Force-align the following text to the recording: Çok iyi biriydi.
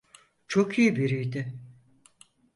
Çok 0.47 0.79
iyi 0.79 0.95
biriydi. 0.95 1.53